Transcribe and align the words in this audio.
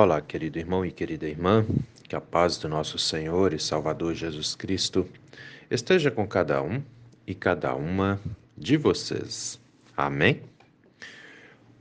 Olá, 0.00 0.20
querido 0.20 0.60
irmão 0.60 0.86
e 0.86 0.92
querida 0.92 1.26
irmã, 1.26 1.66
que 2.08 2.14
a 2.14 2.20
paz 2.20 2.56
do 2.56 2.68
nosso 2.68 2.96
Senhor 2.96 3.52
e 3.52 3.58
Salvador 3.58 4.14
Jesus 4.14 4.54
Cristo 4.54 5.04
esteja 5.68 6.08
com 6.08 6.24
cada 6.24 6.62
um 6.62 6.80
e 7.26 7.34
cada 7.34 7.74
uma 7.74 8.20
de 8.56 8.76
vocês. 8.76 9.60
Amém? 9.96 10.40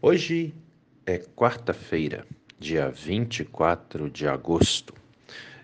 Hoje 0.01 0.51
é 1.05 1.19
quarta-feira, 1.19 2.25
dia 2.57 2.89
24 2.89 4.09
de 4.09 4.27
agosto, 4.27 4.95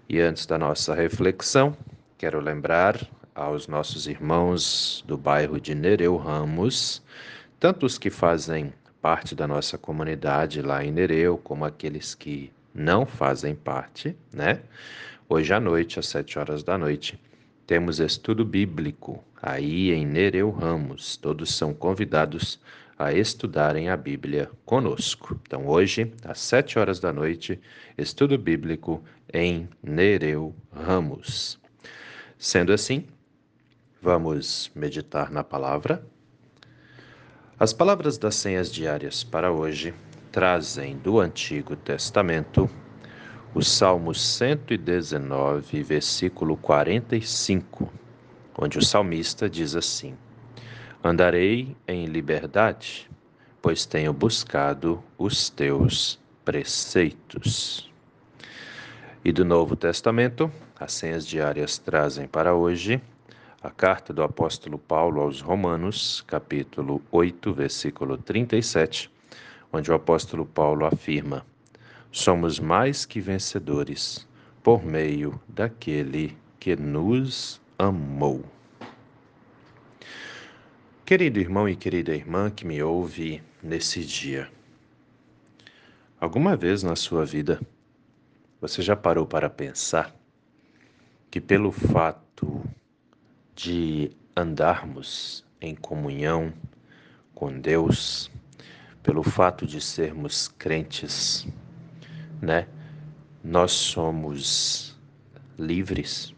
e 0.08 0.20
antes 0.20 0.46
da 0.46 0.56
nossa 0.56 0.94
reflexão, 0.94 1.76
quero 2.20 2.40
lembrar 2.40 3.04
aos 3.34 3.68
nossos 3.68 4.06
irmãos 4.06 5.04
do 5.08 5.18
bairro 5.18 5.60
de 5.60 5.74
Nereu 5.74 6.18
Ramos, 6.18 7.02
tanto 7.60 7.88
os 7.88 7.98
que 7.98 8.12
fazem 8.12 8.72
parte 9.04 9.36
da 9.36 9.46
nossa 9.46 9.78
comunidade 9.78 10.62
lá 10.62 10.82
em 10.82 10.90
Nereu, 10.90 11.38
como 11.38 11.66
aqueles 11.66 12.16
que 12.16 12.50
não 12.74 13.06
fazem 13.06 13.54
parte, 13.54 14.16
né? 14.32 14.62
Hoje 15.28 15.54
à 15.54 15.60
noite, 15.60 16.00
às 16.00 16.08
sete 16.08 16.40
horas 16.40 16.64
da 16.64 16.78
noite, 16.78 17.20
temos 17.68 18.00
estudo 18.00 18.46
bíblico 18.46 19.22
aí 19.42 19.92
em 19.92 20.06
Nereu 20.06 20.50
Ramos. 20.52 21.18
Todos 21.18 21.54
são 21.54 21.74
convidados 21.74 22.62
a 22.98 23.12
estudarem 23.12 23.90
a 23.90 23.98
Bíblia 23.98 24.50
conosco. 24.64 25.38
Então, 25.46 25.68
hoje, 25.68 26.14
às 26.24 26.40
sete 26.40 26.80
horas 26.80 27.02
da 27.02 27.12
noite, 27.12 27.60
estudo 27.98 28.38
bíblico 28.38 29.04
em 29.34 29.68
Nereu 29.84 30.56
Ramos. 30.72 31.60
Sendo 32.38 32.72
assim, 32.72 33.06
vamos 34.02 34.72
meditar 34.74 35.30
na 35.30 35.44
palavra 35.44 36.02
as 37.60 37.72
palavras 37.72 38.18
das 38.18 38.36
senhas 38.36 38.72
diárias 38.72 39.24
para 39.24 39.52
hoje 39.52 39.94
trazem 40.32 40.98
do 40.98 41.20
Antigo 41.20 41.76
Testamento 41.76 42.70
o 43.54 43.62
Salmo 43.62 44.16
119, 44.16 45.84
versículo 45.84 46.58
45, 46.58 47.94
onde 48.58 48.80
o 48.80 48.82
salmista 48.82 49.48
diz 49.48 49.76
assim: 49.76 50.18
Andarei 51.04 51.78
em 51.88 52.06
liberdade, 52.06 53.08
pois 53.62 53.86
tenho 53.86 54.12
buscado 54.12 55.04
os 55.16 55.52
teus 55.52 56.20
preceitos. 56.44 57.92
E 59.24 59.32
do 59.32 59.46
Novo 59.46 59.76
Testamento, 59.76 60.52
as 60.80 60.94
senhas 60.94 61.26
diárias 61.28 61.78
trazem 61.78 62.28
para 62.28 62.56
hoje 62.56 63.00
a 63.64 63.72
carta 63.72 64.12
do 64.12 64.22
apóstolo 64.22 64.78
Paulo 64.78 65.22
aos 65.22 65.40
Romanos, 65.40 66.22
capítulo 66.28 67.02
8, 67.10 67.54
versículo 67.54 68.18
37, 68.18 69.10
onde 69.72 69.90
o 69.90 69.96
apóstolo 69.96 70.46
Paulo 70.46 70.86
afirma: 70.86 71.46
Somos 72.12 72.60
mais 72.60 73.06
que 73.06 73.22
vencedores 73.22 74.28
por 74.62 74.84
meio 74.84 75.40
daquele 75.48 76.38
que 76.60 76.76
nos 76.76 77.62
amou. 77.80 78.44
Querido 81.06 81.40
irmão 81.40 81.68
e 81.68 81.76
querida 81.78 82.14
irmã 82.14 82.52
que 82.52 82.66
me 82.68 82.84
ouve 82.84 83.42
nesse 83.62 84.04
dia, 84.04 84.52
alguma 86.20 86.58
vez 86.58 86.84
na 86.84 86.98
sua 86.98 87.24
vida 87.24 87.62
você 88.60 88.82
já 88.82 88.96
parou 88.96 89.26
para 89.26 89.50
pensar 89.50 90.14
que, 91.32 91.40
pelo 91.40 91.72
fato 91.72 92.62
de 93.56 94.12
andarmos 94.36 95.46
em 95.62 95.76
comunhão 95.76 96.54
com 97.34 97.60
Deus, 97.60 98.32
pelo 99.02 99.24
fato 99.24 99.66
de 99.66 99.80
sermos 99.82 100.48
crentes, 100.48 101.48
né? 102.42 102.68
Nós 103.44 103.72
somos 103.72 104.98
livres. 105.58 106.34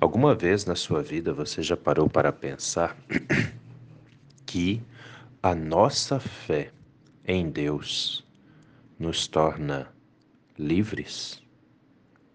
Alguma 0.00 0.34
vez 0.34 0.64
na 0.64 0.74
sua 0.74 1.02
vida 1.02 1.32
você 1.32 1.62
já 1.62 1.76
parou 1.76 2.08
para 2.08 2.32
pensar 2.32 2.96
que 4.46 4.82
a 5.42 5.54
nossa 5.54 6.18
fé 6.18 6.72
em 7.24 7.50
Deus 7.50 8.26
nos 8.98 9.26
torna 9.26 9.88
livres? 10.58 11.42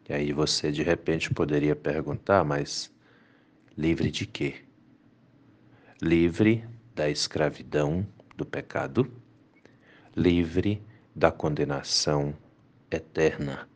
E 0.07 0.13
aí 0.13 0.31
você 0.31 0.71
de 0.71 0.83
repente 0.83 1.33
poderia 1.33 1.75
perguntar, 1.75 2.45
mas 2.45 2.91
Livre 3.77 4.09
de 4.09 4.25
quê? 4.25 4.55
Livre 6.01 6.67
da 6.95 7.11
escravidão 7.11 8.07
do 8.35 8.43
pecado, 8.43 9.07
livre 10.15 10.81
da 11.15 11.31
condenação 11.31 12.35
eterna 12.89 13.69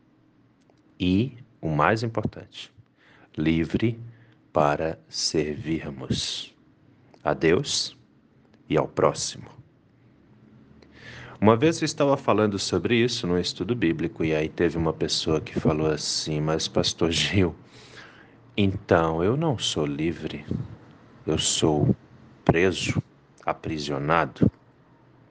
e, 1.00 1.38
o 1.62 1.70
mais 1.70 2.02
importante, 2.02 2.74
livre 3.38 4.00
para 4.52 5.00
servirmos 5.08 6.52
a 7.24 7.36
Deus 7.36 7.96
e 8.68 8.76
ao 8.78 8.88
próximo. 8.88 9.52
Uma 11.40 11.56
vez 11.56 11.80
eu 11.80 11.86
estava 11.86 12.18
falando 12.18 12.58
sobre 12.58 12.96
isso 12.96 13.28
num 13.28 13.38
estudo 13.38 13.76
bíblico 13.76 14.26
e 14.26 14.34
aí 14.34 14.50
teve 14.50 14.80
uma 14.80 14.94
pessoa 14.94 15.40
que 15.40 15.60
falou 15.60 15.86
assim: 15.86 16.42
Mas, 16.42 16.68
Pastor 16.68 17.12
Gil, 17.12 17.56
então, 18.62 19.24
eu 19.24 19.36
não 19.36 19.58
sou 19.58 19.86
livre, 19.86 20.46
eu 21.26 21.38
sou 21.38 21.96
preso, 22.46 23.02
aprisionado, 23.44 24.52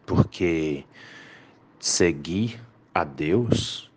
porque 0.05 0.85
seguir 1.79 2.61
a 2.93 3.05
Deus 3.05 3.91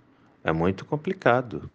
é 0.44 0.52
muito 0.52 0.86
complicado. 0.86 1.70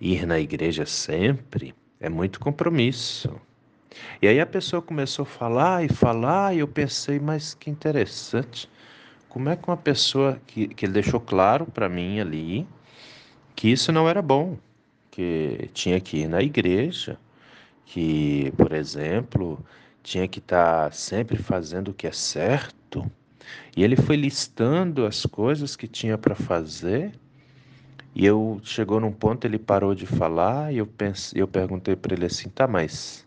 Ir 0.00 0.26
na 0.26 0.38
igreja 0.38 0.86
sempre 0.86 1.74
é 1.98 2.08
muito 2.08 2.38
compromisso. 2.38 3.34
E 4.22 4.28
aí 4.28 4.38
a 4.38 4.46
pessoa 4.46 4.80
começou 4.80 5.24
a 5.24 5.26
falar 5.26 5.84
e 5.84 5.88
falar, 5.88 6.54
e 6.54 6.60
eu 6.60 6.68
pensei, 6.68 7.18
mas 7.18 7.54
que 7.54 7.68
interessante. 7.68 8.70
Como 9.28 9.48
é 9.48 9.56
que 9.56 9.66
uma 9.66 9.76
pessoa 9.76 10.40
que, 10.46 10.68
que 10.68 10.86
deixou 10.86 11.18
claro 11.18 11.66
para 11.66 11.88
mim 11.88 12.20
ali 12.20 12.64
que 13.56 13.68
isso 13.68 13.90
não 13.90 14.08
era 14.08 14.22
bom, 14.22 14.56
que 15.14 15.70
tinha 15.72 16.00
que 16.00 16.22
ir 16.22 16.28
na 16.28 16.42
igreja, 16.42 17.16
que, 17.86 18.52
por 18.56 18.72
exemplo, 18.72 19.64
tinha 20.02 20.26
que 20.26 20.40
estar 20.40 20.86
tá 20.86 20.90
sempre 20.90 21.36
fazendo 21.36 21.92
o 21.92 21.94
que 21.94 22.08
é 22.08 22.10
certo. 22.10 23.08
E 23.76 23.84
ele 23.84 23.94
foi 23.94 24.16
listando 24.16 25.06
as 25.06 25.24
coisas 25.24 25.76
que 25.76 25.86
tinha 25.86 26.18
para 26.18 26.34
fazer. 26.34 27.12
E 28.12 28.26
eu 28.26 28.60
chegou 28.64 28.98
num 28.98 29.12
ponto 29.12 29.46
ele 29.46 29.56
parou 29.56 29.94
de 29.94 30.04
falar 30.04 30.74
e 30.74 30.78
eu 30.78 30.86
pensei, 30.86 31.40
eu 31.40 31.46
perguntei 31.46 31.94
para 31.94 32.12
ele 32.14 32.26
assim: 32.26 32.48
"Tá, 32.48 32.66
mas 32.66 33.24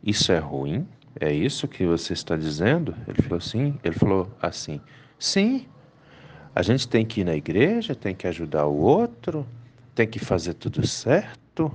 isso 0.00 0.30
é 0.30 0.38
ruim? 0.38 0.86
É 1.18 1.32
isso 1.32 1.66
que 1.66 1.84
você 1.84 2.12
está 2.12 2.36
dizendo?" 2.36 2.94
Ele 3.08 3.20
falou 3.20 3.38
assim, 3.38 3.76
ele 3.82 3.96
falou 3.96 4.30
assim: 4.40 4.80
"Sim. 5.18 5.66
A 6.54 6.62
gente 6.62 6.86
tem 6.86 7.04
que 7.04 7.22
ir 7.22 7.24
na 7.24 7.34
igreja, 7.34 7.96
tem 7.96 8.14
que 8.14 8.28
ajudar 8.28 8.66
o 8.66 8.76
outro, 8.76 9.44
tem 9.94 10.06
que 10.06 10.18
fazer 10.18 10.54
tudo 10.54 10.86
certo. 10.86 11.72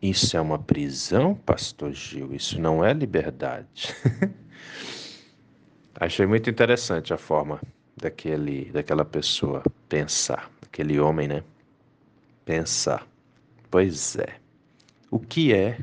Isso 0.00 0.36
é 0.36 0.40
uma 0.40 0.58
prisão, 0.58 1.34
pastor 1.34 1.92
Gil, 1.92 2.34
isso 2.34 2.60
não 2.60 2.84
é 2.84 2.92
liberdade. 2.92 3.94
Achei 6.00 6.26
muito 6.26 6.48
interessante 6.48 7.12
a 7.12 7.18
forma 7.18 7.60
daquele, 7.96 8.66
daquela 8.70 9.04
pessoa 9.04 9.62
pensar, 9.88 10.48
aquele 10.62 11.00
homem, 11.00 11.26
né? 11.26 11.42
Pensar. 12.44 13.04
Pois 13.70 14.16
é. 14.16 14.36
O 15.10 15.18
que 15.18 15.52
é 15.52 15.80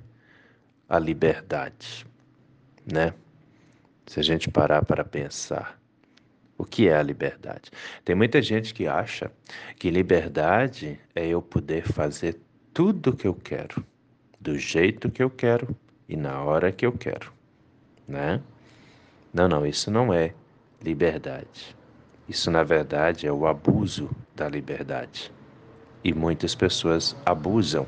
a 0.88 0.98
liberdade, 0.98 2.06
né? 2.90 3.14
Se 4.06 4.20
a 4.20 4.24
gente 4.24 4.50
parar 4.50 4.86
para 4.86 5.04
pensar, 5.04 5.78
o 6.58 6.66
que 6.66 6.88
é 6.88 6.96
a 6.96 7.04
liberdade? 7.04 7.72
Tem 8.04 8.16
muita 8.16 8.42
gente 8.42 8.74
que 8.74 8.88
acha 8.88 9.32
que 9.78 9.90
liberdade 9.90 11.00
é 11.14 11.28
eu 11.28 11.42
poder 11.42 11.84
fazer 11.84 12.40
tudo 12.74 13.12
o 13.12 13.16
que 13.16 13.28
eu 13.28 13.34
quero, 13.34 13.86
do 14.40 14.58
jeito 14.58 15.10
que 15.10 15.24
eu 15.24 15.30
quero 15.30 15.76
e 16.08 16.16
na 16.16 16.42
hora 16.42 16.72
que 16.72 16.86
eu 16.86 16.92
quero, 16.92 17.32
né? 18.08 18.42
Não, 19.34 19.50
não, 19.50 19.66
isso 19.66 19.92
não 19.92 20.14
é 20.14 20.34
liberdade. 20.82 21.76
Isso, 22.28 22.50
na 22.50 22.64
verdade, 22.64 23.28
é 23.28 23.32
o 23.32 23.46
abuso 23.46 24.10
da 24.36 24.48
liberdade. 24.48 25.32
E 26.04 26.14
muitas 26.14 26.56
pessoas 26.56 27.16
abusam 27.26 27.86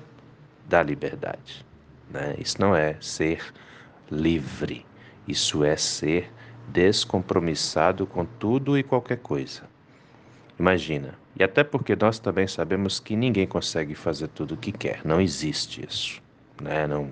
da 0.67 0.83
liberdade. 0.83 1.65
Né? 2.09 2.35
Isso 2.37 2.59
não 2.59 2.75
é 2.75 2.97
ser 2.99 3.41
livre, 4.11 4.85
isso 5.27 5.63
é 5.63 5.75
ser 5.75 6.31
descompromissado 6.67 8.05
com 8.05 8.25
tudo 8.25 8.77
e 8.77 8.83
qualquer 8.83 9.17
coisa. 9.17 9.63
Imagina, 10.59 11.15
e 11.37 11.43
até 11.43 11.63
porque 11.63 11.95
nós 11.95 12.19
também 12.19 12.47
sabemos 12.47 12.99
que 12.99 13.15
ninguém 13.15 13.47
consegue 13.47 13.93
fazer 13.95 14.27
tudo 14.29 14.55
o 14.55 14.57
que 14.57 14.71
quer, 14.71 15.01
não 15.05 15.21
existe 15.21 15.85
isso. 15.87 16.21
Né? 16.61 16.87
Não, 16.87 17.09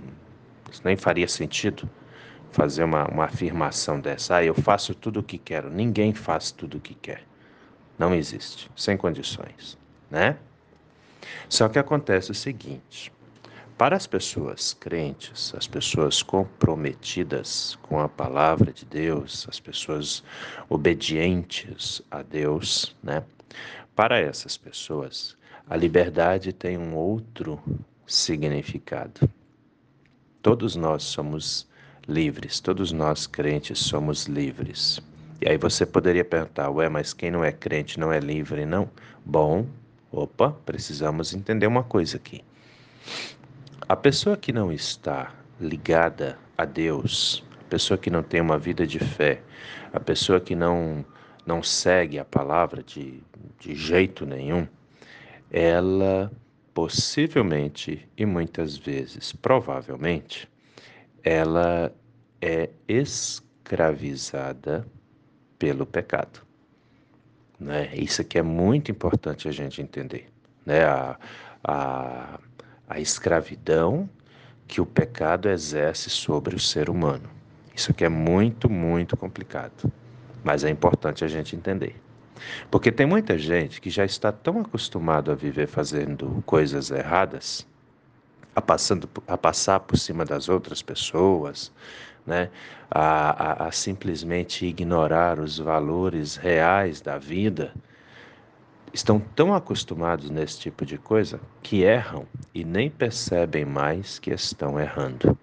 isso 0.72 0.82
nem 0.84 0.96
faria 0.96 1.28
sentido 1.28 1.90
fazer 2.52 2.84
uma, 2.84 3.06
uma 3.06 3.26
afirmação 3.26 4.00
dessa. 4.00 4.38
Ah, 4.38 4.44
eu 4.44 4.56
faço 4.56 4.96
tudo 4.96 5.20
o 5.20 5.24
que 5.24 5.38
quero. 5.38 5.70
Ninguém 5.70 6.14
faz 6.14 6.52
tudo 6.52 6.78
o 6.78 6.80
que 6.80 6.96
quer. 6.96 7.24
Não 8.00 8.14
existe, 8.14 8.70
sem 8.76 8.98
condições, 8.98 9.78
né? 10.10 10.38
Só 11.48 11.70
que 11.70 11.80
acontece 11.80 12.32
o 12.32 12.36
seguinte: 12.36 13.12
para 13.78 13.96
as 13.96 14.08
pessoas 14.08 14.74
crentes, 14.74 15.54
as 15.56 15.68
pessoas 15.68 16.24
comprometidas 16.24 17.78
com 17.82 18.00
a 18.00 18.08
palavra 18.08 18.72
de 18.72 18.86
Deus, 18.86 19.46
as 19.50 19.60
pessoas 19.60 20.24
obedientes 20.70 22.02
a 22.10 22.22
Deus, 22.22 22.96
né? 23.04 23.24
Para 23.94 24.18
essas 24.20 24.56
pessoas, 24.56 25.38
a 25.70 25.76
liberdade 25.76 26.54
tem 26.54 26.78
um 26.78 26.96
outro 26.96 27.62
significado. 28.08 29.30
Todos 30.42 30.76
nós 30.76 31.04
somos 31.04 31.68
livres, 32.08 32.62
todos 32.62 32.94
nós 32.94 33.28
crentes 33.28 33.80
somos 33.80 34.26
livres. 34.26 35.02
E 35.42 35.50
aí 35.50 35.58
você 35.58 35.86
poderia 35.86 36.24
perguntar, 36.24 36.70
ué, 36.70 36.88
mas 36.88 37.14
quem 37.14 37.30
não 37.30 37.44
é 37.44 37.52
crente 37.52 38.00
não 38.00 38.12
é 38.12 38.20
livre, 38.20 38.66
não? 38.66 38.90
Bom, 39.26 39.66
opa, 40.12 40.52
precisamos 40.66 41.34
entender 41.34 41.68
uma 41.68 41.84
coisa 41.84 42.16
aqui. 42.16 42.42
A 43.88 43.96
pessoa 43.96 44.36
que 44.36 44.52
não 44.52 44.72
está 44.72 45.32
ligada 45.62 46.40
a 46.58 46.66
Deus, 46.66 47.44
a 47.62 47.64
pessoa 47.66 48.00
que 48.00 48.10
não 48.10 48.24
tem 48.24 48.42
uma 48.42 48.58
vida 48.58 48.88
de 48.88 48.98
fé, 48.98 49.44
a 49.94 50.00
pessoa 50.00 50.40
que 50.40 50.56
não, 50.56 51.06
não 51.46 51.62
segue 51.62 52.18
a 52.18 52.26
palavra 52.26 52.82
de, 52.82 53.22
de 53.60 53.76
jeito 53.76 54.26
nenhum, 54.26 54.68
ela 55.52 56.32
possivelmente 56.74 58.10
e 58.18 58.26
muitas 58.26 58.76
vezes, 58.76 59.32
provavelmente, 59.32 60.50
ela 61.24 61.94
é 62.42 62.72
escravizada 62.88 64.84
pelo 65.60 65.86
pecado. 65.86 66.42
Né? 67.60 67.96
Isso 67.96 68.22
aqui 68.22 68.40
é 68.40 68.44
muito 68.44 68.90
importante 68.90 69.48
a 69.48 69.52
gente 69.52 69.80
entender. 69.80 70.28
Né? 70.66 70.84
A, 70.84 71.20
a, 71.64 72.40
a 72.88 73.00
escravidão 73.00 74.10
que 74.68 74.82
o 74.82 74.86
pecado 74.86 75.50
exerce 75.50 76.10
sobre 76.10 76.56
o 76.56 76.60
ser 76.60 76.90
humano. 76.90 77.30
Isso 77.76 77.92
aqui 77.92 78.06
é 78.06 78.10
muito, 78.10 78.70
muito 78.70 79.18
complicado, 79.18 79.92
mas 80.44 80.64
é 80.64 80.70
importante 80.70 81.24
a 81.24 81.28
gente 81.28 81.56
entender. 81.56 81.96
Porque 82.70 82.92
tem 82.92 83.06
muita 83.06 83.38
gente 83.38 83.80
que 83.82 83.90
já 83.90 84.06
está 84.06 84.32
tão 84.32 84.62
acostumado 84.62 85.32
a 85.32 85.36
viver 85.36 85.68
fazendo 85.68 86.44
coisas 86.46 86.92
erradas, 86.92 87.68
a, 88.56 88.62
passando, 88.62 89.10
a 89.28 89.38
passar 89.38 89.82
por 89.82 89.98
cima 89.98 90.26
das 90.26 90.50
outras 90.50 90.82
pessoas, 90.82 91.72
né? 92.26 92.50
A, 92.90 93.66
a, 93.66 93.68
a 93.68 93.72
simplesmente 93.72 94.66
ignorar 94.66 95.40
os 95.40 95.58
valores 95.58 96.36
reais 96.36 97.02
da 97.02 97.18
vida, 97.18 97.74
estão 98.96 99.20
tão 99.20 99.54
acostumados 99.54 100.30
nesse 100.30 100.58
tipo 100.58 100.86
de 100.86 100.98
coisa 100.98 101.38
que 101.62 101.84
erram 101.84 102.26
e 102.54 102.64
nem 102.64 102.90
percebem 102.90 103.66
mais 103.66 104.18
que 104.20 104.32
estão 104.32 104.80
errando. 104.80 105.38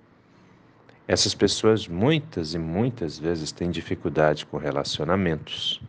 Essas 1.07 1.35
pessoas 1.35 1.87
muitas 1.87 2.55
e 2.55 2.59
muitas 2.59 3.19
vezes 3.19 3.53
têm 3.53 3.71
dificuldade 3.71 4.47
com 4.47 4.57
relacionamentos, 4.57 5.83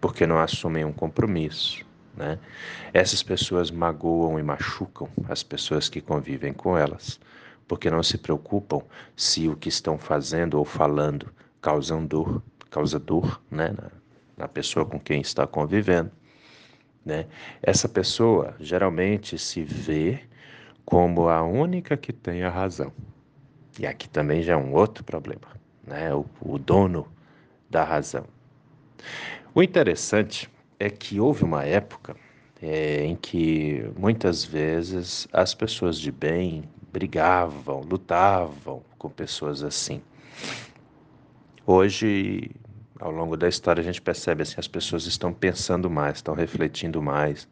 porque 0.00 0.26
não 0.26 0.40
assumem 0.40 0.84
um 0.84 0.92
compromisso. 0.92 1.86
Né? 2.16 2.40
Essas 2.92 3.22
pessoas 3.22 3.70
magoam 3.70 4.36
e 4.36 4.42
machucam 4.42 5.08
as 5.28 5.44
pessoas 5.44 5.88
que 5.88 6.00
convivem 6.00 6.52
com 6.52 6.76
elas, 6.76 7.20
porque 7.68 7.88
não 7.88 8.02
se 8.02 8.18
preocupam 8.18 8.80
se 9.14 9.48
o 9.48 9.54
que 9.54 9.68
estão 9.68 9.96
fazendo 9.96 10.54
ou 10.54 10.64
falando 10.64 11.32
causam 11.62 12.04
dor, 12.04 12.42
causa 12.68 12.98
dor 12.98 13.40
né? 13.48 13.68
na, 13.68 13.90
na 14.36 14.48
pessoa 14.48 14.84
com 14.84 14.98
quem 14.98 15.20
está 15.20 15.46
convivendo. 15.46 16.10
Né? 17.06 17.26
Essa 17.62 17.88
pessoa 17.88 18.56
geralmente 18.58 19.38
se 19.38 19.62
vê 19.62 20.18
como 20.84 21.28
a 21.28 21.40
única 21.40 21.96
que 21.96 22.12
tem 22.12 22.42
a 22.42 22.50
razão. 22.50 22.92
E 23.78 23.86
aqui 23.86 24.08
também 24.08 24.42
já 24.42 24.54
é 24.54 24.56
um 24.56 24.74
outro 24.74 25.04
problema, 25.04 25.46
né? 25.86 26.12
o, 26.12 26.26
o 26.40 26.58
dono 26.58 27.06
da 27.70 27.84
razão. 27.84 28.24
O 29.54 29.62
interessante 29.62 30.50
é 30.80 30.90
que 30.90 31.20
houve 31.20 31.44
uma 31.44 31.64
época 31.64 32.16
é, 32.60 33.04
em 33.04 33.14
que 33.14 33.88
muitas 33.96 34.44
vezes 34.44 35.28
as 35.32 35.54
pessoas 35.54 36.00
de 36.00 36.10
bem 36.10 36.64
brigavam, 36.92 37.82
lutavam 37.82 38.82
com 38.98 39.08
pessoas 39.08 39.62
assim. 39.62 40.02
Hoje 41.64 42.50
ao 43.00 43.10
longo 43.10 43.36
da 43.36 43.48
história 43.48 43.80
a 43.80 43.84
gente 43.84 44.00
percebe 44.00 44.42
assim 44.42 44.56
as 44.58 44.68
pessoas 44.68 45.06
estão 45.06 45.32
pensando 45.32 45.90
mais, 45.90 46.16
estão 46.18 46.34
refletindo 46.34 47.02
mais. 47.02 47.48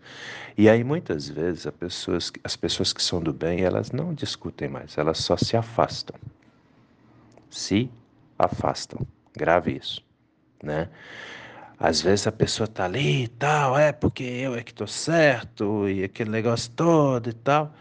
E 0.56 0.68
aí 0.68 0.82
muitas 0.82 1.28
vezes 1.28 1.66
as 1.66 1.74
pessoas, 1.74 2.32
as 2.42 2.56
pessoas 2.56 2.92
que 2.92 3.02
são 3.02 3.20
do 3.20 3.32
bem, 3.32 3.60
elas 3.62 3.90
não 3.92 4.14
discutem 4.14 4.68
mais, 4.68 4.96
elas 4.96 5.18
só 5.18 5.36
se 5.36 5.56
afastam. 5.56 6.16
Se 7.50 7.90
afastam. 8.38 9.06
Grave 9.36 9.76
isso, 9.76 10.02
né? 10.62 10.88
Às 11.78 12.00
vezes 12.00 12.26
a 12.26 12.32
pessoa 12.32 12.66
tá 12.66 12.84
ali 12.84 13.24
e 13.24 13.28
tal, 13.28 13.76
é 13.76 13.92
porque 13.92 14.22
eu 14.22 14.54
é 14.54 14.62
que 14.62 14.72
tô 14.72 14.86
certo 14.86 15.88
e 15.88 16.04
aquele 16.04 16.30
negócio 16.30 16.70
todo 16.72 17.28
e 17.28 17.32
tal. 17.32 17.74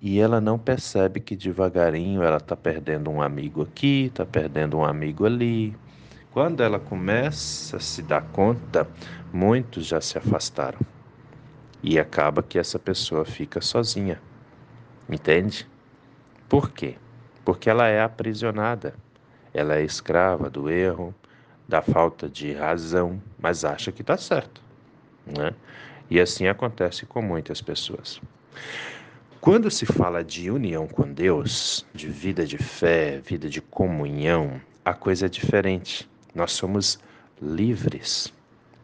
E 0.00 0.18
ela 0.18 0.40
não 0.40 0.58
percebe 0.58 1.20
que 1.20 1.36
devagarinho 1.36 2.22
ela 2.22 2.40
tá 2.40 2.56
perdendo 2.56 3.10
um 3.10 3.20
amigo 3.20 3.62
aqui, 3.62 4.10
tá 4.14 4.24
perdendo 4.24 4.76
um 4.78 4.84
amigo 4.84 5.26
ali, 5.26 5.74
quando 6.36 6.62
ela 6.62 6.78
começa 6.78 7.78
a 7.78 7.80
se 7.80 8.02
dar 8.02 8.20
conta, 8.20 8.86
muitos 9.32 9.86
já 9.86 10.02
se 10.02 10.18
afastaram. 10.18 10.78
E 11.82 11.98
acaba 11.98 12.42
que 12.42 12.58
essa 12.58 12.78
pessoa 12.78 13.24
fica 13.24 13.62
sozinha. 13.62 14.20
Entende? 15.08 15.66
Por 16.46 16.72
quê? 16.72 16.96
Porque 17.42 17.70
ela 17.70 17.88
é 17.88 18.02
aprisionada. 18.02 18.94
Ela 19.54 19.76
é 19.76 19.82
escrava 19.82 20.50
do 20.50 20.68
erro, 20.68 21.14
da 21.66 21.80
falta 21.80 22.28
de 22.28 22.52
razão, 22.52 23.18
mas 23.38 23.64
acha 23.64 23.90
que 23.90 24.02
está 24.02 24.18
certo. 24.18 24.60
Né? 25.26 25.54
E 26.10 26.20
assim 26.20 26.48
acontece 26.48 27.06
com 27.06 27.22
muitas 27.22 27.62
pessoas. 27.62 28.20
Quando 29.40 29.70
se 29.70 29.86
fala 29.86 30.22
de 30.22 30.50
união 30.50 30.86
com 30.86 31.10
Deus, 31.10 31.86
de 31.94 32.08
vida 32.08 32.44
de 32.44 32.58
fé, 32.58 33.22
vida 33.24 33.48
de 33.48 33.62
comunhão, 33.62 34.60
a 34.84 34.92
coisa 34.92 35.24
é 35.24 35.28
diferente. 35.30 36.06
Nós 36.36 36.52
somos 36.52 36.98
livres. 37.40 38.32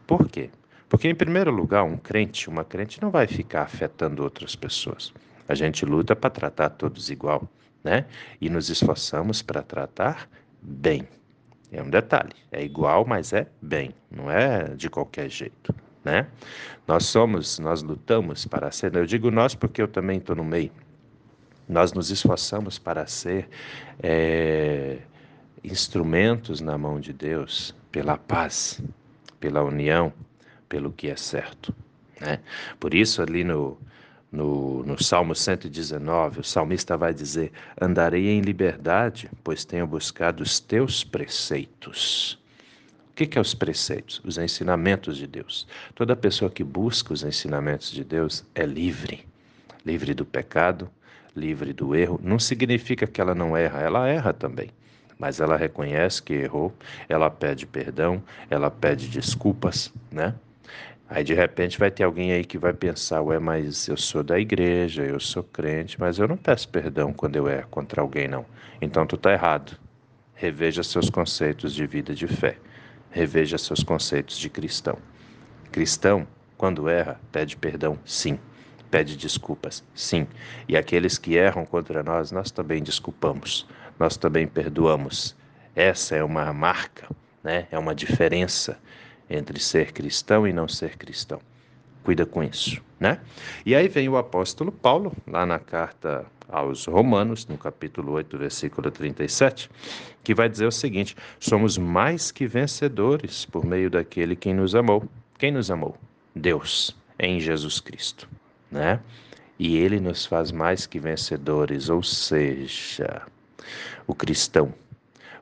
Por 0.07 0.27
quê? 0.27 0.49
Porque, 0.89 1.07
em 1.07 1.15
primeiro 1.15 1.51
lugar, 1.51 1.83
um 1.83 1.97
crente, 1.97 2.49
uma 2.49 2.63
crente 2.65 3.01
não 3.01 3.11
vai 3.11 3.27
ficar 3.27 3.61
afetando 3.61 4.23
outras 4.23 4.55
pessoas. 4.55 5.13
A 5.47 5.53
gente 5.53 5.85
luta 5.85 6.15
para 6.15 6.29
tratar 6.31 6.69
todos 6.71 7.11
igual, 7.11 7.47
né? 7.83 8.05
E 8.41 8.49
nos 8.49 8.69
esforçamos 8.69 9.43
para 9.43 9.61
tratar 9.61 10.27
bem. 10.61 11.07
É 11.71 11.81
um 11.81 11.89
detalhe, 11.89 12.33
é 12.51 12.63
igual, 12.63 13.05
mas 13.05 13.33
é 13.33 13.47
bem, 13.61 13.93
não 14.09 14.29
é 14.29 14.75
de 14.75 14.89
qualquer 14.89 15.29
jeito, 15.29 15.73
né? 16.03 16.27
Nós 16.87 17.05
somos, 17.05 17.57
nós 17.59 17.81
lutamos 17.81 18.45
para 18.45 18.71
ser, 18.71 18.95
eu 18.95 19.05
digo 19.05 19.31
nós 19.31 19.55
porque 19.55 19.81
eu 19.81 19.87
também 19.87 20.19
estou 20.19 20.35
no 20.35 20.43
meio, 20.43 20.71
nós 21.67 21.91
nos 21.93 22.11
esforçamos 22.11 22.77
para 22.77 23.07
ser 23.07 23.49
é, 24.01 24.99
instrumentos 25.63 26.59
na 26.59 26.77
mão 26.77 26.99
de 26.99 27.13
Deus 27.13 27.73
pela 27.91 28.17
paz, 28.17 28.81
pela 29.39 29.63
união, 29.63 30.11
pelo 30.67 30.91
que 30.91 31.07
é 31.07 31.15
certo. 31.15 31.73
Né? 32.19 32.39
Por 32.79 32.93
isso, 32.93 33.21
ali 33.21 33.43
no, 33.43 33.77
no, 34.31 34.83
no 34.83 35.01
Salmo 35.01 35.35
119, 35.35 36.41
o 36.41 36.43
salmista 36.43 36.97
vai 36.97 37.13
dizer: 37.13 37.51
Andarei 37.79 38.29
em 38.29 38.41
liberdade, 38.41 39.29
pois 39.43 39.63
tenho 39.63 39.87
buscado 39.87 40.43
os 40.43 40.59
teus 40.59 41.03
preceitos. 41.03 42.39
O 43.11 43.15
que, 43.15 43.27
que 43.27 43.37
é 43.37 43.41
os 43.41 43.53
preceitos? 43.53 44.19
Os 44.25 44.39
ensinamentos 44.39 45.17
de 45.17 45.27
Deus. 45.27 45.67
Toda 45.93 46.15
pessoa 46.15 46.49
que 46.49 46.63
busca 46.63 47.13
os 47.13 47.23
ensinamentos 47.23 47.91
de 47.91 48.03
Deus 48.03 48.43
é 48.55 48.65
livre. 48.65 49.23
Livre 49.85 50.15
do 50.15 50.25
pecado, 50.25 50.89
livre 51.35 51.73
do 51.73 51.95
erro. 51.95 52.19
Não 52.23 52.39
significa 52.39 53.05
que 53.05 53.21
ela 53.21 53.35
não 53.35 53.55
erra, 53.55 53.81
ela 53.81 54.07
erra 54.07 54.33
também 54.33 54.71
mas 55.17 55.39
ela 55.39 55.57
reconhece 55.57 56.21
que 56.21 56.33
errou, 56.33 56.73
ela 57.07 57.29
pede 57.29 57.65
perdão, 57.65 58.21
ela 58.49 58.69
pede 58.69 59.07
desculpas, 59.07 59.93
né? 60.11 60.33
Aí 61.09 61.23
de 61.23 61.33
repente 61.33 61.77
vai 61.77 61.91
ter 61.91 62.03
alguém 62.03 62.31
aí 62.31 62.43
que 62.43 62.57
vai 62.57 62.73
pensar, 62.73 63.21
ué, 63.21 63.37
mas 63.37 63.87
eu 63.87 63.95
sou 63.95 64.23
da 64.23 64.39
igreja, 64.39 65.03
eu 65.03 65.19
sou 65.19 65.43
crente, 65.43 65.99
mas 65.99 66.17
eu 66.17 66.27
não 66.27 66.37
peço 66.37 66.67
perdão 66.69 67.13
quando 67.13 67.35
eu 67.35 67.47
erro 67.47 67.67
contra 67.69 68.01
alguém, 68.01 68.27
não. 68.27 68.45
Então 68.81 69.05
tu 69.05 69.15
tá 69.15 69.31
errado. 69.31 69.77
Reveja 70.33 70.81
seus 70.81 71.09
conceitos 71.09 71.73
de 71.73 71.85
vida 71.85 72.15
de 72.15 72.25
fé. 72.25 72.57
Reveja 73.11 73.57
seus 73.57 73.83
conceitos 73.83 74.37
de 74.39 74.49
cristão. 74.49 74.97
Cristão, 75.71 76.27
quando 76.57 76.89
erra, 76.89 77.19
pede 77.31 77.55
perdão, 77.55 77.99
sim. 78.03 78.39
Pede 78.89 79.15
desculpas, 79.15 79.83
sim. 79.93 80.25
E 80.67 80.75
aqueles 80.75 81.17
que 81.17 81.35
erram 81.35 81.65
contra 81.65 82.01
nós, 82.01 82.31
nós 82.31 82.49
também 82.49 82.81
desculpamos 82.81 83.67
nós 83.99 84.17
também 84.17 84.47
perdoamos. 84.47 85.35
Essa 85.75 86.15
é 86.15 86.23
uma 86.23 86.51
marca, 86.53 87.07
né? 87.43 87.67
é 87.71 87.77
uma 87.79 87.95
diferença 87.95 88.77
entre 89.29 89.59
ser 89.59 89.91
cristão 89.91 90.47
e 90.47 90.53
não 90.53 90.67
ser 90.67 90.97
cristão. 90.97 91.39
Cuida 92.03 92.25
com 92.25 92.43
isso, 92.43 92.81
né? 92.99 93.19
E 93.65 93.73
aí 93.73 93.87
vem 93.87 94.09
o 94.09 94.17
apóstolo 94.17 94.71
Paulo, 94.71 95.13
lá 95.25 95.45
na 95.45 95.57
carta 95.57 96.25
aos 96.49 96.85
Romanos, 96.85 97.47
no 97.47 97.57
capítulo 97.57 98.11
8, 98.13 98.37
versículo 98.37 98.91
37, 98.91 99.69
que 100.23 100.35
vai 100.35 100.49
dizer 100.49 100.65
o 100.65 100.71
seguinte: 100.71 101.15
somos 101.39 101.77
mais 101.77 102.31
que 102.31 102.45
vencedores 102.45 103.45
por 103.45 103.65
meio 103.65 103.89
daquele 103.89 104.35
que 104.35 104.53
nos 104.53 104.75
amou. 104.75 105.03
Quem 105.39 105.51
nos 105.51 105.71
amou? 105.71 105.97
Deus, 106.35 106.95
em 107.17 107.39
Jesus 107.39 107.79
Cristo, 107.79 108.27
né? 108.69 108.99
E 109.57 109.77
ele 109.77 109.99
nos 109.99 110.25
faz 110.25 110.51
mais 110.51 110.85
que 110.85 110.99
vencedores, 110.99 111.89
ou 111.89 112.03
seja, 112.03 113.21
o 114.07 114.13
cristão, 114.13 114.73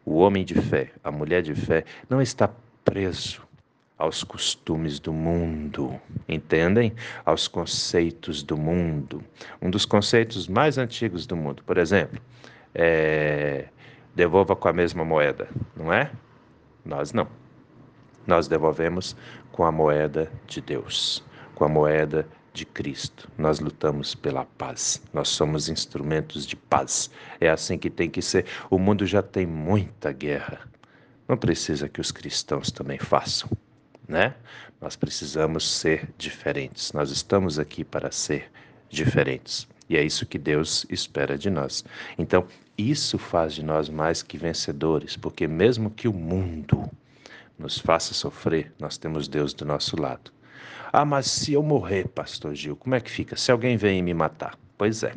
o 0.06 0.18
homem 0.18 0.44
de 0.44 0.56
fé, 0.56 0.92
a 1.04 1.12
mulher 1.12 1.42
de 1.42 1.54
fé, 1.54 1.86
não 2.10 2.22
está 2.22 2.50
preso 2.84 3.42
aos 3.98 4.24
costumes 4.24 5.00
do 5.00 5.14
mundo, 5.14 6.00
entendem? 6.28 6.94
Aos 7.24 7.48
conceitos 7.48 8.42
do 8.42 8.58
mundo. 8.58 9.24
Um 9.62 9.70
dos 9.70 9.86
conceitos 9.86 10.48
mais 10.48 10.80
antigos 10.80 11.28
do 11.28 11.36
mundo, 11.36 11.64
por 11.64 11.78
exemplo, 11.78 12.20
é 12.74 13.66
devolva 14.16 14.56
com 14.56 14.68
a 14.68 14.74
mesma 14.74 15.06
moeda, 15.06 15.48
não 15.76 15.94
é? 15.94 16.12
Nós 16.84 17.14
não. 17.14 17.28
Nós 18.26 18.48
devolvemos 18.48 19.16
com 19.52 19.64
a 19.64 19.72
moeda 19.72 20.32
de 20.48 20.62
Deus, 20.62 21.24
com 21.56 21.64
a 21.64 21.70
moeda 21.70 22.28
de 22.54 22.66
Cristo. 22.66 23.30
Nós 23.38 23.60
lutamos 23.60 24.16
pela 24.16 24.46
paz. 24.46 25.02
Nós 25.14 25.30
somos 25.30 25.70
instrumentos 25.70 26.46
de 26.46 26.56
paz. 26.56 27.10
É 27.40 27.50
assim 27.50 27.78
que 27.78 27.90
tem 27.90 28.10
que 28.10 28.22
ser. 28.22 28.46
O 28.70 28.78
mundo 28.78 29.06
já 29.06 29.22
tem 29.22 29.46
muita 29.46 30.12
guerra. 30.12 30.60
Não 31.28 31.38
precisa 31.38 31.88
que 31.88 32.02
os 32.02 32.12
cristãos 32.12 32.72
também 32.72 33.00
façam 33.00 33.50
né? 34.12 34.36
Nós 34.80 34.96
precisamos 34.96 35.68
ser 35.68 36.10
diferentes. 36.18 36.92
Nós 36.92 37.10
estamos 37.10 37.58
aqui 37.58 37.84
para 37.84 38.12
ser 38.12 38.52
diferentes. 38.90 39.68
E 39.90 39.98
é 39.98 40.04
isso 40.04 40.26
que 40.26 40.38
Deus 40.38 40.86
espera 40.90 41.38
de 41.38 41.50
nós. 41.50 41.84
Então, 42.18 42.46
isso 42.78 43.18
faz 43.18 43.54
de 43.54 43.64
nós 43.64 43.90
mais 43.90 44.22
que 44.22 44.38
vencedores, 44.38 45.16
porque 45.16 45.48
mesmo 45.48 45.90
que 45.90 46.08
o 46.08 46.14
mundo 46.14 46.90
nos 47.58 47.78
faça 47.78 48.14
sofrer, 48.14 48.72
nós 48.80 48.98
temos 48.98 49.28
Deus 49.28 49.54
do 49.54 49.66
nosso 49.66 50.00
lado. 50.00 50.32
Ah, 50.94 51.06
mas 51.06 51.28
se 51.28 51.54
eu 51.54 51.64
morrer, 51.64 52.10
pastor 52.10 52.54
Gil, 52.54 52.76
como 52.76 52.96
é 52.96 53.00
que 53.00 53.10
fica? 53.10 53.38
Se 53.38 53.50
alguém 53.50 53.78
vem 53.78 54.04
me 54.04 54.14
matar? 54.14 54.58
Pois 54.78 55.04
é, 55.04 55.14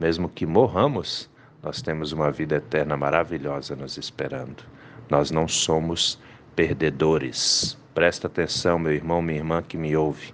mesmo 0.00 0.26
que 0.26 0.46
morramos, 0.46 1.28
nós 1.62 1.82
temos 1.82 2.12
uma 2.12 2.30
vida 2.30 2.56
eterna 2.56 2.96
maravilhosa 2.96 3.76
nos 3.76 3.98
esperando. 3.98 4.64
Nós 5.10 5.30
não 5.30 5.46
somos 5.46 6.18
perdedores. 6.56 7.76
Presta 7.92 8.26
atenção, 8.26 8.78
meu 8.78 8.92
irmão, 8.92 9.20
minha 9.20 9.36
irmã 9.38 9.62
que 9.62 9.76
me 9.76 9.94
ouve. 9.94 10.32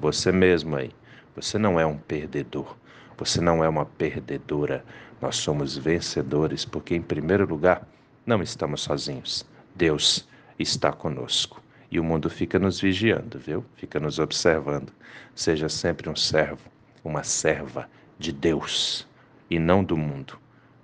Você 0.00 0.32
mesmo 0.32 0.74
aí, 0.74 0.90
você 1.36 1.56
não 1.56 1.78
é 1.78 1.86
um 1.86 1.96
perdedor. 1.96 2.76
Você 3.18 3.40
não 3.40 3.62
é 3.62 3.68
uma 3.68 3.86
perdedora. 3.86 4.84
Nós 5.20 5.36
somos 5.36 5.76
vencedores 5.76 6.64
porque, 6.64 6.96
em 6.96 7.02
primeiro 7.02 7.46
lugar, 7.46 7.86
não 8.26 8.42
estamos 8.42 8.80
sozinhos. 8.80 9.46
Deus 9.76 10.28
está 10.58 10.92
conosco. 10.92 11.61
E 11.92 12.00
o 12.00 12.04
mundo 12.04 12.30
fica 12.30 12.58
nos 12.58 12.80
vigiando, 12.80 13.38
viu? 13.38 13.62
Fica 13.76 14.00
nos 14.00 14.18
observando. 14.18 14.90
Seja 15.34 15.68
sempre 15.68 16.08
um 16.08 16.16
servo, 16.16 16.70
uma 17.04 17.22
serva 17.22 17.86
de 18.18 18.32
Deus 18.32 19.06
e 19.50 19.58
não 19.58 19.84
do 19.84 19.94
mundo, 19.94 20.38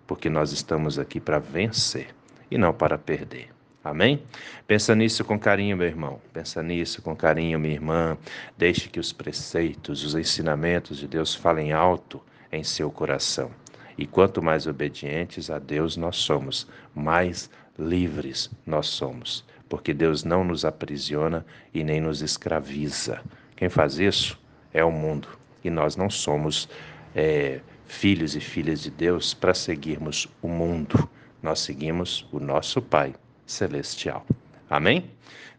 porque 0.06 0.28
nós 0.28 0.52
estamos 0.52 0.98
aqui 0.98 1.18
para 1.18 1.38
vencer 1.38 2.14
e 2.50 2.58
não 2.58 2.74
para 2.74 2.98
perder. 2.98 3.48
Amém? 3.82 4.22
Pensa 4.66 4.94
nisso 4.94 5.24
com 5.24 5.38
carinho, 5.38 5.78
meu 5.78 5.86
irmão. 5.86 6.20
Pensa 6.30 6.62
nisso 6.62 7.00
com 7.00 7.16
carinho, 7.16 7.58
minha 7.58 7.72
irmã. 7.72 8.18
Deixe 8.58 8.90
que 8.90 9.00
os 9.00 9.10
preceitos, 9.10 10.04
os 10.04 10.14
ensinamentos 10.14 10.98
de 10.98 11.08
Deus 11.08 11.34
falem 11.34 11.72
alto 11.72 12.22
em 12.52 12.62
seu 12.62 12.90
coração. 12.90 13.50
E 13.96 14.06
quanto 14.06 14.42
mais 14.42 14.66
obedientes 14.66 15.48
a 15.48 15.58
Deus 15.58 15.96
nós 15.96 16.16
somos, 16.16 16.68
mais 16.94 17.48
livres 17.78 18.50
nós 18.66 18.88
somos. 18.88 19.47
Porque 19.68 19.92
Deus 19.92 20.24
não 20.24 20.44
nos 20.44 20.64
aprisiona 20.64 21.44
e 21.74 21.84
nem 21.84 22.00
nos 22.00 22.22
escraviza. 22.22 23.20
Quem 23.54 23.68
faz 23.68 23.98
isso 23.98 24.38
é 24.72 24.84
o 24.84 24.90
mundo. 24.90 25.28
E 25.62 25.70
nós 25.70 25.96
não 25.96 26.08
somos 26.08 26.68
é, 27.14 27.60
filhos 27.86 28.34
e 28.36 28.40
filhas 28.40 28.80
de 28.80 28.90
Deus 28.90 29.34
para 29.34 29.54
seguirmos 29.54 30.28
o 30.40 30.48
mundo. 30.48 31.08
Nós 31.42 31.60
seguimos 31.60 32.26
o 32.32 32.38
nosso 32.38 32.80
Pai 32.80 33.14
celestial. 33.46 34.24
Amém? 34.70 35.10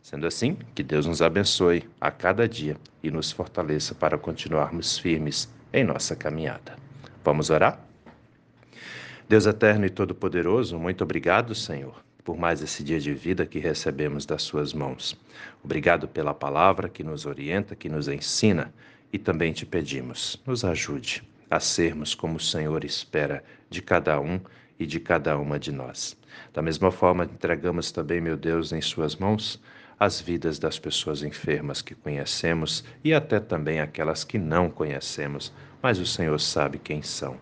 Sendo 0.01 0.25
assim, 0.25 0.57
que 0.73 0.81
Deus 0.81 1.05
nos 1.05 1.21
abençoe 1.21 1.87
a 1.99 2.09
cada 2.09 2.47
dia 2.47 2.77
e 3.03 3.11
nos 3.11 3.31
fortaleça 3.31 3.93
para 3.93 4.17
continuarmos 4.17 4.97
firmes 4.97 5.49
em 5.73 5.83
nossa 5.83 6.15
caminhada. 6.15 6.75
Vamos 7.23 7.49
orar? 7.49 7.79
Deus 9.27 9.45
eterno 9.45 9.85
e 9.85 9.89
todo-poderoso, 9.89 10.79
muito 10.79 11.03
obrigado, 11.03 11.53
Senhor, 11.53 12.03
por 12.23 12.37
mais 12.37 12.61
esse 12.61 12.83
dia 12.83 12.99
de 12.99 13.13
vida 13.13 13.45
que 13.45 13.59
recebemos 13.59 14.25
das 14.25 14.43
Suas 14.43 14.73
mãos. 14.73 15.19
Obrigado 15.63 16.07
pela 16.07 16.33
palavra 16.33 16.89
que 16.89 17.03
nos 17.03 17.25
orienta, 17.25 17.75
que 17.75 17.89
nos 17.89 18.07
ensina 18.07 18.73
e 19.11 19.17
também 19.17 19.53
te 19.53 19.65
pedimos, 19.65 20.41
nos 20.45 20.63
ajude 20.63 21.23
a 21.49 21.59
sermos 21.59 22.13
como 22.13 22.37
o 22.37 22.39
Senhor 22.39 22.83
espera 22.83 23.43
de 23.69 23.81
cada 23.81 24.19
um 24.19 24.39
e 24.79 24.85
de 24.85 24.99
cada 24.99 25.37
uma 25.37 25.59
de 25.59 25.71
nós. 25.71 26.17
Da 26.53 26.61
mesma 26.61 26.91
forma, 26.91 27.25
entregamos 27.25 27.91
também, 27.91 28.21
meu 28.21 28.37
Deus, 28.37 28.71
em 28.71 28.81
Suas 28.81 29.15
mãos 29.15 29.59
as 29.99 30.21
vidas 30.21 30.57
das 30.57 30.79
pessoas 30.79 31.23
enfermas 31.23 31.81
que 31.81 31.93
conhecemos 31.93 32.85
e 33.03 33.13
até 33.13 33.39
também 33.39 33.81
aquelas 33.81 34.23
que 34.23 34.37
não 34.37 34.69
conhecemos, 34.69 35.51
mas 35.81 35.99
o 35.99 36.05
Senhor 36.05 36.39
sabe 36.39 36.79
quem 36.79 37.01
são. 37.01 37.37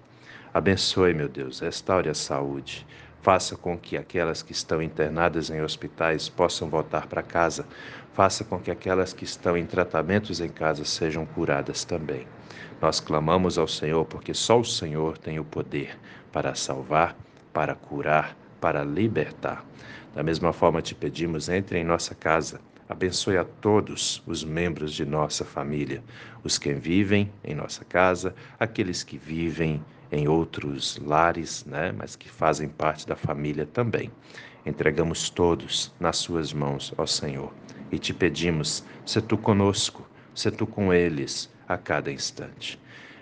Abençoe, 0.51 1.13
meu 1.13 1.29
Deus, 1.29 1.59
restaure 1.59 2.09
a 2.09 2.15
saúde. 2.15 2.87
Faça 3.27 3.57
com 3.57 3.77
que 3.77 3.97
aquelas 3.97 4.41
que 4.41 4.53
estão 4.53 4.81
internadas 4.81 5.49
em 5.49 5.61
hospitais 5.61 6.29
possam 6.29 6.69
voltar 6.69 7.07
para 7.07 7.21
casa. 7.21 7.65
Faça 8.13 8.45
com 8.45 8.57
que 8.57 8.71
aquelas 8.71 9.11
que 9.11 9.25
estão 9.25 9.57
em 9.57 9.65
tratamentos 9.65 10.39
em 10.39 10.47
casa 10.47 10.85
sejam 10.85 11.25
curadas 11.25 11.83
também. 11.83 12.25
Nós 12.81 13.01
clamamos 13.01 13.57
ao 13.57 13.67
Senhor 13.67 14.05
porque 14.05 14.33
só 14.33 14.61
o 14.61 14.63
Senhor 14.63 15.17
tem 15.17 15.39
o 15.39 15.43
poder 15.43 15.99
para 16.31 16.55
salvar, 16.55 17.17
para 17.51 17.75
curar, 17.75 18.33
para 18.61 18.81
libertar. 18.85 19.65
Da 20.15 20.23
mesma 20.23 20.53
forma, 20.53 20.81
te 20.81 20.95
pedimos, 20.95 21.49
entre 21.49 21.79
em 21.79 21.83
nossa 21.83 22.15
casa, 22.15 22.61
abençoe 22.87 23.35
a 23.35 23.43
todos 23.43 24.23
os 24.25 24.45
membros 24.45 24.93
de 24.93 25.03
nossa 25.03 25.43
família, 25.43 26.01
os 26.45 26.57
que 26.57 26.71
vivem 26.71 27.29
em 27.43 27.53
nossa 27.53 27.83
casa, 27.83 28.33
aqueles 28.57 29.03
que 29.03 29.17
vivem 29.17 29.83
em 30.11 30.27
outros 30.27 30.97
lares, 31.03 31.65
né, 31.65 31.91
mas 31.91 32.15
que 32.15 32.29
fazem 32.29 32.69
parte 32.69 33.07
da 33.07 33.15
família 33.15 33.65
também. 33.65 34.11
Entregamos 34.65 35.29
todos 35.29 35.93
nas 35.99 36.17
suas 36.17 36.51
mãos, 36.53 36.93
ó 36.97 37.05
Senhor, 37.05 37.53
e 37.91 37.97
te 37.97 38.13
pedimos, 38.13 38.83
se 39.05 39.21
tu 39.21 39.37
conosco, 39.37 40.07
se 40.33 40.51
tu 40.51 40.67
com 40.67 40.93
eles 40.93 41.49
a 41.67 41.77
cada 41.77 42.11
instante. 42.11 42.79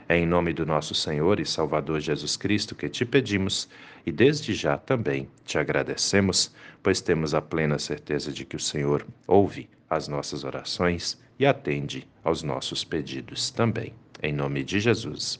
É 0.07 0.15
em 0.17 0.25
nome 0.25 0.53
do 0.53 0.65
nosso 0.65 0.93
Senhor 0.93 1.39
e 1.39 1.45
Salvador 1.45 1.99
Jesus 1.99 2.37
Cristo 2.37 2.75
que 2.75 2.87
te 2.87 3.03
pedimos 3.05 3.67
e 4.05 4.11
desde 4.11 4.53
já 4.53 4.77
também 4.77 5.27
te 5.43 5.57
agradecemos, 5.57 6.53
pois 6.83 7.01
temos 7.01 7.33
a 7.33 7.41
plena 7.41 7.79
certeza 7.79 8.31
de 8.31 8.45
que 8.45 8.55
o 8.55 8.59
Senhor 8.59 9.05
ouve 9.25 9.67
as 9.89 10.07
nossas 10.07 10.43
orações 10.43 11.19
e 11.39 11.45
atende 11.45 12.07
aos 12.23 12.43
nossos 12.43 12.83
pedidos 12.83 13.49
também. 13.49 13.93
Em 14.21 14.31
nome 14.31 14.63
de 14.63 14.79
Jesus. 14.79 15.39